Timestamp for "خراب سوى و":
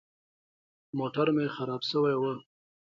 1.55-2.23